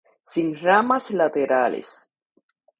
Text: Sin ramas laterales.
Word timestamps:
Sin 0.23 0.57
ramas 0.59 1.11
laterales. 1.11 2.11